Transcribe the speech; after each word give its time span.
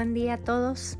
buen 0.00 0.14
día 0.14 0.32
a 0.32 0.38
todos. 0.38 0.96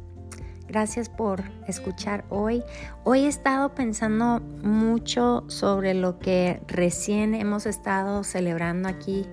Gracias 0.68 1.08
por 1.08 1.42
escuchar 1.66 2.26
hoy. 2.28 2.62
Hoy 3.02 3.20
he 3.20 3.28
estado 3.28 3.74
pensando 3.74 4.40
mucho 4.62 5.44
sobre 5.48 5.94
lo 5.94 6.18
que 6.18 6.60
recién 6.68 7.34
hemos 7.34 7.64
estado 7.64 8.24
celebrando 8.24 8.90
aquí 8.90 9.24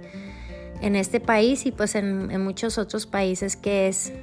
en 0.79 0.95
este 0.95 1.19
país 1.19 1.65
y 1.65 1.73
pues 1.73 1.95
en, 1.95 2.41
muchos 2.41 2.77
otros 2.77 3.07
países 3.07 3.57
que 3.57 3.89
es 3.89 4.13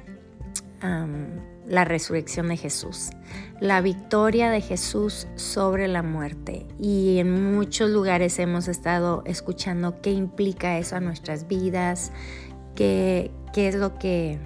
la 1.67 1.85
resurrección 1.85 2.47
de 2.47 2.57
Jesús, 2.57 3.11
la 3.59 3.81
victoria 3.81 4.49
de 4.49 4.61
Jesús 4.61 5.27
sobre 5.35 5.87
la 5.87 6.01
muerte. 6.01 6.65
Y 6.79 7.19
en 7.19 7.53
muchos 7.53 7.91
lugares 7.91 8.39
hemos 8.39 8.67
estado 8.67 9.21
escuchando 9.27 10.01
qué 10.01 10.11
implica 10.11 10.79
eso 10.79 10.95
a 10.95 11.01
nuestras 11.01 11.47
vidas, 11.47 12.11
qué, 12.73 13.29
qué 13.53 13.67
es 13.67 13.75
lo 13.75 13.99
que 13.99 14.39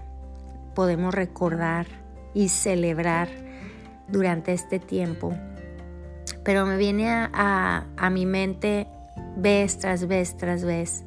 podemos 0.74 1.14
recordar 1.14 1.88
y 2.34 2.50
celebrar 2.50 3.30
durante 4.08 4.54
este 4.54 4.80
tiempo. 4.80 5.34
Pero 6.44 6.66
me 6.66 6.78
viene 6.78 7.10
a, 7.10 7.86
a, 7.98 8.10
mi 8.10 8.26
mente 8.26 8.88
vez 9.36 9.78
tras 9.80 10.08
vez 10.08 10.38
tras 10.38 10.64
vez 10.64 11.04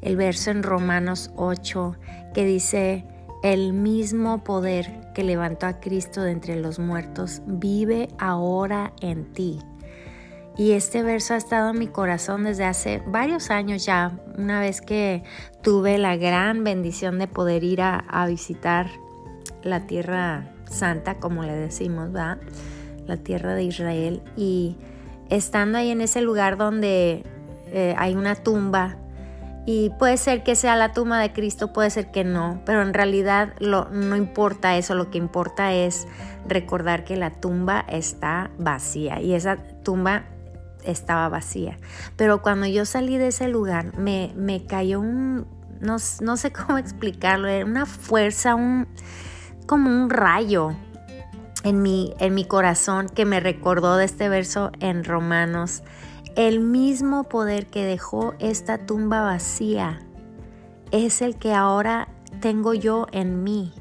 el 0.00 0.16
verso 0.16 0.50
en 0.50 0.62
Romanos 0.62 1.30
8 1.36 1.96
que 2.34 2.44
dice, 2.44 3.04
el 3.42 3.72
mismo 3.72 4.44
poder 4.44 5.12
que 5.14 5.24
levantó 5.24 5.66
a 5.66 5.80
Cristo 5.80 6.22
de 6.22 6.32
entre 6.32 6.56
los 6.56 6.78
muertos 6.78 7.42
vive 7.46 8.08
ahora 8.18 8.92
en 9.00 9.32
ti. 9.32 9.60
Y 10.56 10.72
este 10.72 11.02
verso 11.02 11.34
ha 11.34 11.36
estado 11.36 11.70
en 11.70 11.78
mi 11.78 11.86
corazón 11.86 12.44
desde 12.44 12.64
hace 12.64 13.02
varios 13.06 13.50
años 13.50 13.84
ya, 13.86 14.18
una 14.36 14.60
vez 14.60 14.80
que 14.80 15.22
tuve 15.62 15.96
la 15.96 16.16
gran 16.16 16.64
bendición 16.64 17.18
de 17.18 17.28
poder 17.28 17.64
ir 17.64 17.80
a, 17.82 18.26
visitar 18.26 18.88
la 19.62 19.86
tierra 19.86 20.52
santa, 20.68 21.14
como 21.14 21.44
le 21.44 21.54
decimos, 21.54 22.14
¿va? 22.14 22.38
La 23.06 23.16
tierra 23.16 23.54
de 23.54 23.64
Israel. 23.64 24.22
Y 24.36 24.76
estando 25.30 25.78
ahí 25.78 25.90
en 25.90 26.00
ese 26.00 26.20
lugar 26.20 26.56
donde 26.56 27.24
eh, 27.72 27.94
hay 27.96 28.14
una 28.14 28.34
tumba, 28.34 28.96
y 29.66 29.90
puede 29.90 30.16
ser 30.16 30.42
que 30.42 30.56
sea 30.56 30.74
la 30.76 30.92
tumba 30.92 31.20
de 31.20 31.32
Cristo, 31.32 31.72
puede 31.72 31.90
ser 31.90 32.10
que 32.10 32.24
no, 32.24 32.60
pero 32.64 32.82
en 32.82 32.94
realidad 32.94 33.54
lo, 33.58 33.88
no 33.90 34.16
importa 34.16 34.76
eso, 34.76 34.94
lo 34.94 35.10
que 35.10 35.18
importa 35.18 35.74
es 35.74 36.08
recordar 36.48 37.04
que 37.04 37.16
la 37.16 37.30
tumba 37.30 37.84
está 37.88 38.50
vacía 38.58 39.20
y 39.20 39.34
esa 39.34 39.58
tumba 39.84 40.24
estaba 40.84 41.28
vacía. 41.28 41.78
Pero 42.16 42.42
cuando 42.42 42.66
yo 42.66 42.84
salí 42.84 43.18
de 43.18 43.28
ese 43.28 43.48
lugar, 43.48 43.96
me, 43.96 44.32
me 44.36 44.64
cayó 44.66 45.00
un, 45.00 45.46
no, 45.80 45.96
no, 46.20 46.36
sé 46.36 46.52
cómo 46.66 46.78
explicarlo, 46.78 47.48
una 47.64 47.86
fuerza, 47.86 48.54
un, 48.54 48.86
como 49.66 49.90
un 49.90 50.10
rayo 50.10 50.74
en 51.64 51.82
mi, 51.82 52.14
en 52.18 52.34
mi 52.34 52.44
corazón 52.44 53.08
que 53.08 53.24
me 53.24 53.40
recordó 53.40 53.96
de 53.96 54.04
este 54.04 54.28
verso 54.28 54.72
en 54.80 55.04
Romanos. 55.04 55.82
El 56.36 56.60
mismo 56.60 57.24
poder 57.24 57.66
que 57.66 57.84
dejó 57.84 58.34
esta 58.38 58.78
tumba 58.86 59.22
vacía 59.22 60.00
es 60.90 61.22
el 61.22 61.36
que 61.36 61.54
ahora 61.54 62.08
tengo 62.40 62.74
yo 62.74 63.06
en 63.12 63.42
mí. 63.42 63.72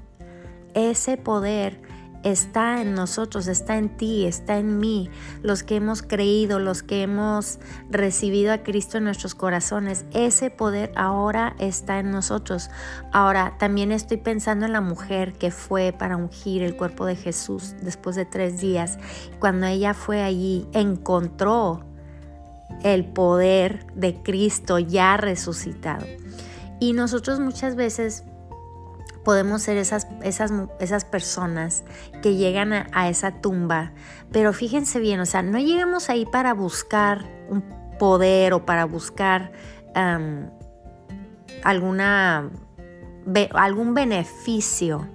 Ese 0.73 1.17
poder 1.17 1.88
está 2.23 2.81
en 2.81 2.93
nosotros, 2.93 3.47
está 3.47 3.77
en 3.77 3.95
ti, 3.95 4.25
está 4.25 4.57
en 4.57 4.79
mí, 4.79 5.09
los 5.41 5.63
que 5.63 5.77
hemos 5.77 6.01
creído, 6.01 6.59
los 6.59 6.83
que 6.83 7.01
hemos 7.03 7.59
recibido 7.89 8.51
a 8.51 8.59
Cristo 8.59 8.97
en 8.97 9.05
nuestros 9.05 9.35
corazones, 9.35 10.05
ese 10.13 10.49
poder 10.49 10.91
ahora 10.95 11.55
está 11.59 11.99
en 11.99 12.11
nosotros. 12.11 12.69
Ahora, 13.11 13.55
también 13.57 13.91
estoy 13.91 14.17
pensando 14.17 14.65
en 14.65 14.73
la 14.73 14.81
mujer 14.81 15.33
que 15.33 15.51
fue 15.51 15.93
para 15.97 16.17
ungir 16.17 16.63
el 16.63 16.75
cuerpo 16.75 17.05
de 17.05 17.15
Jesús 17.15 17.75
después 17.81 18.15
de 18.15 18.25
tres 18.25 18.59
días. 18.59 18.97
Cuando 19.39 19.67
ella 19.67 19.93
fue 19.93 20.21
allí, 20.21 20.67
encontró 20.73 21.85
el 22.83 23.05
poder 23.05 23.85
de 23.95 24.21
Cristo 24.21 24.79
ya 24.79 25.17
resucitado. 25.17 26.05
Y 26.79 26.93
nosotros 26.93 27.39
muchas 27.39 27.75
veces 27.75 28.23
podemos 29.23 29.61
ser 29.61 29.77
esas, 29.77 30.07
esas, 30.23 30.52
esas 30.80 31.05
personas 31.05 31.83
que 32.21 32.35
llegan 32.35 32.73
a, 32.73 33.09
esa 33.09 33.41
tumba, 33.41 33.91
pero 34.31 34.53
fíjense 34.53 34.99
bien, 34.99 35.19
o 35.19 35.25
sea, 35.25 35.41
no 35.41 35.59
llegamos 35.59 36.09
ahí 36.09 36.25
para 36.25 36.53
buscar 36.53 37.25
un 37.49 37.63
poder 37.97 38.53
o 38.53 38.65
para 38.65 38.85
buscar 38.85 39.52
alguna, 41.63 42.49
algún 43.53 43.93
beneficio. 43.93 45.08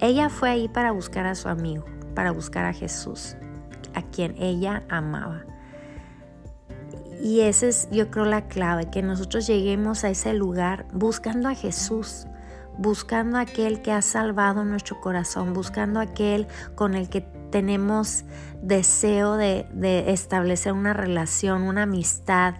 Ella 0.00 0.28
fue 0.28 0.50
ahí 0.50 0.68
para 0.68 0.92
buscar 0.92 1.26
a 1.26 1.34
su 1.34 1.48
amigo, 1.48 1.84
para 2.14 2.30
buscar 2.32 2.64
a 2.64 2.72
Jesús, 2.72 3.36
a 3.94 4.02
quien 4.02 4.34
ella 4.38 4.82
amaba. 4.88 5.44
Y 7.22 7.42
esa 7.42 7.66
es, 7.66 7.88
yo 7.92 8.10
creo, 8.10 8.24
la 8.24 8.48
clave, 8.48 8.90
que 8.90 9.00
nosotros 9.00 9.46
lleguemos 9.46 10.02
a 10.02 10.10
ese 10.10 10.34
lugar 10.34 10.86
buscando 10.92 11.48
a 11.48 11.54
Jesús, 11.54 12.26
buscando 12.78 13.38
aquel 13.38 13.82
que 13.82 13.92
ha 13.92 14.02
salvado 14.02 14.64
nuestro 14.64 15.00
corazón, 15.00 15.52
buscando 15.52 16.00
aquel 16.00 16.46
con 16.74 16.94
el 16.94 17.08
que 17.08 17.20
tenemos 17.50 18.24
deseo 18.62 19.36
de, 19.36 19.66
establecer 20.08 20.72
una 20.72 20.92
relación, 20.92 21.62
una 21.62 21.82
amistad. 21.82 22.54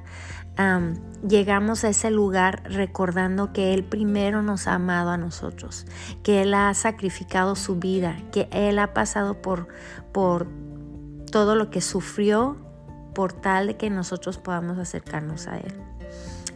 llegamos 1.27 1.85
a 1.85 1.89
ese 1.89 2.11
lugar 2.11 2.63
recordando 2.65 3.53
que 3.53 3.75
Él 3.75 3.85
primero 3.85 4.43
nos 4.43 4.67
ha 4.67 4.75
amado 4.75 5.11
a 5.11 5.17
nosotros, 5.17 5.87
que 6.23 6.43
Él 6.43 6.55
ha 6.55 6.73
sacrificado 6.75 7.57
su 7.57 7.77
vida, 7.77 8.17
que 8.31 8.49
Él 8.53 8.79
ha 8.79 8.93
pasado 8.93 9.41
por, 9.41 9.69
por 10.13 10.47
todo 11.31 11.57
lo 11.57 11.71
que 11.71 11.81
sufrió 11.81 12.59
por 13.15 13.33
tal 13.33 13.67
de 13.67 13.77
que 13.77 13.91
nosotros 13.91 14.39
podamos 14.39 14.79
acercarnos 14.79 15.47
a 15.47 15.59
Él. 15.59 15.75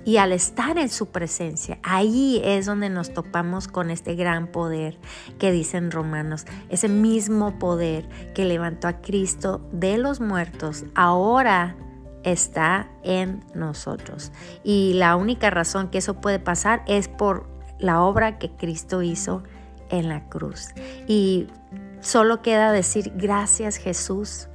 Y 0.07 0.17
al 0.17 0.33
estar 0.33 0.79
en 0.79 0.89
su 0.89 1.07
presencia, 1.07 1.79
ahí 1.83 2.41
es 2.43 2.65
donde 2.65 2.89
nos 2.89 3.13
topamos 3.13 3.69
con 3.69 3.91
este 3.91 4.15
gran 4.15 4.47
poder 4.47 4.99
que 5.39 5.53
dicen 5.53 5.91
Romanos, 5.91 6.47
ese 6.71 6.89
mismo 6.89 7.59
poder 7.59 8.09
que 8.35 8.47
levantó 8.47 8.89
a 8.89 9.03
Cristo 9.03 9.61
de 9.71 9.99
los 9.99 10.21
muertos, 10.21 10.87
ahora 10.95 11.77
está 12.23 12.89
en 13.03 13.45
nosotros. 13.55 14.33
Y 14.65 14.95
la 14.95 15.17
única 15.17 15.51
razón 15.51 15.91
que 15.91 15.99
eso 15.99 16.15
puede 16.23 16.39
pasar 16.39 16.83
es 16.87 17.09
por 17.09 17.47
la 17.79 18.01
obra 18.01 18.39
que 18.39 18.51
Cristo 18.51 19.03
hizo 19.03 19.43
en 19.91 20.09
la 20.09 20.27
cruz. 20.31 20.69
Y 21.07 21.49
solo 22.01 22.41
queda 22.41 22.73
decir 22.73 23.13
gracias 23.17 23.77
Jesús 23.77 24.49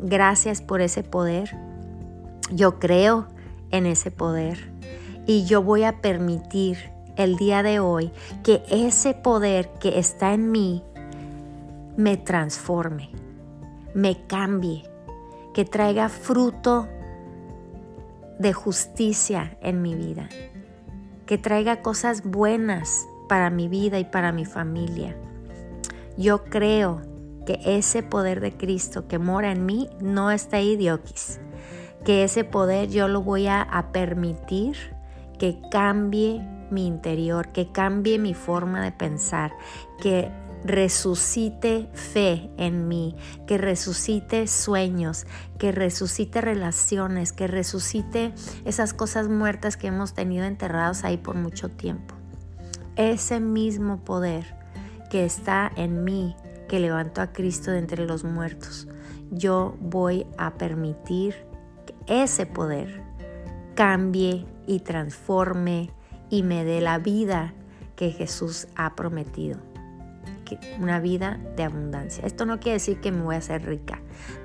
Gracias 0.00 0.62
por 0.62 0.80
ese 0.80 1.02
poder. 1.02 1.56
Yo 2.52 2.78
creo 2.78 3.26
en 3.70 3.86
ese 3.86 4.10
poder 4.10 4.72
y 5.26 5.44
yo 5.44 5.62
voy 5.62 5.84
a 5.84 6.00
permitir 6.00 6.90
el 7.16 7.36
día 7.36 7.62
de 7.62 7.80
hoy 7.80 8.10
que 8.42 8.62
ese 8.70 9.12
poder 9.12 9.68
que 9.80 9.98
está 9.98 10.32
en 10.32 10.50
mí 10.50 10.82
me 11.96 12.16
transforme, 12.16 13.10
me 13.92 14.26
cambie, 14.26 14.88
que 15.52 15.64
traiga 15.64 16.08
fruto 16.08 16.88
de 18.38 18.52
justicia 18.52 19.58
en 19.60 19.82
mi 19.82 19.94
vida, 19.94 20.28
que 21.26 21.36
traiga 21.36 21.82
cosas 21.82 22.22
buenas 22.24 23.06
para 23.28 23.50
mi 23.50 23.68
vida 23.68 23.98
y 23.98 24.04
para 24.04 24.32
mi 24.32 24.44
familia. 24.44 25.16
Yo 26.16 26.44
creo 26.44 27.02
que 27.44 27.60
ese 27.64 28.02
poder 28.02 28.40
de 28.40 28.56
Cristo 28.56 29.08
que 29.08 29.18
mora 29.18 29.52
en 29.52 29.66
mí 29.66 29.90
no 30.00 30.30
está 30.30 30.58
ahí 30.58 30.76
que 32.04 32.24
ese 32.24 32.44
poder 32.44 32.88
yo 32.88 33.08
lo 33.08 33.22
voy 33.22 33.46
a, 33.46 33.90
permitir 33.92 34.76
que 35.38 35.60
cambie 35.70 36.40
mi 36.70 36.86
interior, 36.86 37.52
que 37.52 37.70
cambie 37.72 38.18
mi 38.18 38.34
forma 38.34 38.82
de 38.82 38.92
pensar, 38.92 39.52
que 40.00 40.30
resucite 40.64 41.88
fe 41.92 42.50
en 42.56 42.88
mí, 42.88 43.14
que 43.46 43.58
resucite 43.58 44.46
sueños, 44.46 45.26
que 45.58 45.72
resucite 45.72 46.40
relaciones, 46.40 47.32
que 47.32 47.46
resucite 47.46 48.34
esas 48.64 48.92
cosas 48.92 49.28
muertas 49.28 49.76
que 49.76 49.86
hemos 49.86 50.14
tenido 50.14 50.44
enterrados 50.44 51.04
ahí 51.04 51.16
por 51.16 51.36
mucho 51.36 51.70
tiempo. 51.70 52.14
Ese 52.96 53.38
mismo 53.38 54.04
poder 54.04 54.56
que 55.10 55.24
está 55.24 55.70
en 55.76 56.04
mí 56.04 56.34
que 56.68 56.80
levantó 56.80 57.22
a 57.22 57.32
Cristo 57.32 57.70
de 57.70 57.78
entre 57.78 58.04
los 58.04 58.24
muertos. 58.24 58.86
Yo 59.30 59.76
voy 59.80 60.26
a 60.36 60.54
permitir 60.54 61.47
ese 62.08 62.46
poder 62.46 63.02
cambie 63.74 64.46
y 64.66 64.80
transforme 64.80 65.90
y 66.30 66.42
me 66.42 66.64
dé 66.64 66.80
la 66.80 66.98
vida 66.98 67.54
que 67.96 68.10
Jesús 68.10 68.68
ha 68.76 68.94
prometido. 68.94 69.60
Una 70.78 71.00
vida 71.00 71.38
de 71.56 71.64
abundancia. 71.64 72.24
Esto 72.26 72.46
no 72.46 72.60
quiere 72.60 72.74
decir 72.74 73.00
que 73.00 73.12
me 73.12 73.22
voy 73.22 73.34
a 73.34 73.38
hacer 73.38 73.64
rica, 73.64 74.00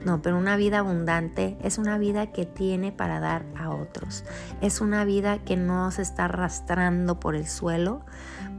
no, 0.06 0.22
pero 0.22 0.38
una 0.38 0.56
vida 0.56 0.80
abundante 0.80 1.58
es 1.64 1.78
una 1.78 1.98
vida 1.98 2.32
que 2.32 2.46
tiene 2.46 2.92
para 2.92 3.20
dar 3.20 3.46
a 3.56 3.70
otros. 3.70 4.24
Es 4.62 4.82
una 4.82 5.06
vida 5.06 5.40
que 5.40 5.56
no 5.56 5.92
se 5.92 6.02
está 6.02 6.26
arrastrando 6.26 7.20
por 7.20 7.36
el 7.36 7.48
suelo, 7.48 8.06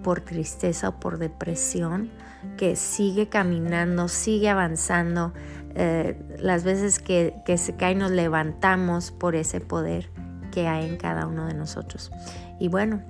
por 0.03 0.21
tristeza 0.21 0.91
o 0.91 1.01
por 1.01 1.19
depresión, 1.19 2.11
que 2.57 2.77
sigue 2.77 3.29
caminando, 3.29 4.09
sigue 4.09 4.49
avanzando. 4.49 5.33
Eh, 5.75 6.21
las 6.39 6.63
veces 6.63 6.99
que, 6.99 7.35
que 7.45 7.59
se 7.59 7.75
cae 7.77 7.95
nos 7.95 8.11
levantamos 8.11 9.11
por 9.11 9.35
ese 9.35 9.61
poder 9.61 10.11
que 10.53 10.69
hay 10.69 10.89
en 10.89 10.97
cada 10.97 11.27
uno 11.27 11.47
de 11.47 11.55
nosotros. 11.55 12.13
Y 12.61 12.69
bueno, 12.69 13.03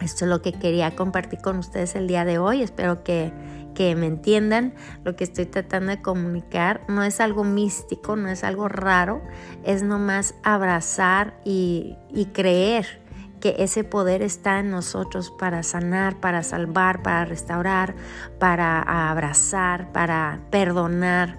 esto 0.00 0.24
es 0.24 0.28
lo 0.30 0.42
que 0.42 0.52
quería 0.52 0.94
compartir 0.94 1.40
con 1.40 1.58
ustedes 1.58 1.94
el 1.94 2.06
día 2.06 2.24
de 2.24 2.38
hoy. 2.38 2.62
Espero 2.62 3.02
que, 3.02 3.32
que, 3.74 3.96
me 3.96 4.06
entiendan 4.06 4.74
lo 5.04 5.16
que 5.16 5.24
estoy 5.24 5.46
tratando 5.46 5.90
de 5.90 6.02
comunicar. 6.02 6.82
No 6.88 7.02
es 7.02 7.20
algo 7.20 7.44
místico, 7.44 8.14
no 8.16 8.28
es 8.28 8.44
algo 8.44 8.68
raro, 8.68 9.22
es 9.64 9.82
nomás 9.82 10.34
abrazar 10.42 11.40
y, 11.44 11.96
y 12.10 12.26
creer 12.26 13.00
que 13.40 13.56
ese 13.58 13.84
poder 13.84 14.22
está 14.22 14.60
en 14.60 14.70
nosotros 14.70 15.30
para 15.30 15.62
sanar, 15.62 16.20
para 16.20 16.42
salvar, 16.42 17.02
para 17.02 17.24
restaurar, 17.24 17.94
para 18.38 19.10
abrazar, 19.10 19.92
para 19.92 20.40
perdonar, 20.50 21.38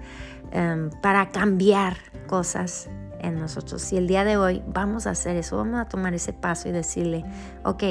em, 0.50 0.90
para 1.02 1.28
cambiar 1.30 1.96
cosas 2.26 2.88
en 3.20 3.38
nosotros. 3.38 3.92
Y 3.92 3.96
el 3.96 4.06
día 4.06 4.24
de 4.24 4.36
hoy 4.36 4.62
vamos 4.66 5.06
a 5.06 5.10
hacer 5.10 5.36
eso, 5.36 5.56
vamos 5.56 5.80
a 5.80 5.86
tomar 5.86 6.14
ese 6.14 6.32
paso 6.32 6.68
y 6.68 6.72
decirle, 6.72 7.24
ok, 7.64 7.84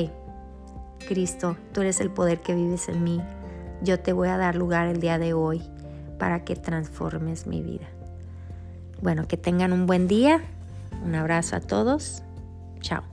Cristo, 1.07 1.57
tú 1.73 1.81
eres 1.81 1.99
el 1.99 2.11
poder 2.11 2.41
que 2.41 2.53
vives 2.55 2.89
en 2.89 3.03
mí, 3.03 3.21
yo 3.81 3.99
te 3.99 4.13
voy 4.13 4.27
a 4.29 4.37
dar 4.37 4.55
lugar 4.55 4.87
el 4.87 4.99
día 4.99 5.17
de 5.17 5.33
hoy 5.33 5.61
para 6.17 6.43
que 6.43 6.55
transformes 6.55 7.47
mi 7.47 7.61
vida. 7.61 7.87
Bueno, 9.01 9.27
que 9.27 9.37
tengan 9.37 9.71
un 9.71 9.85
buen 9.85 10.07
día, 10.07 10.41
un 11.03 11.15
abrazo 11.15 11.55
a 11.55 11.61
todos, 11.61 12.23
chao. 12.81 13.03